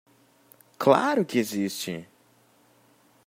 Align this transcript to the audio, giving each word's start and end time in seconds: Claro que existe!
Claro 0.79 1.23
que 1.23 1.37
existe! 1.37 2.09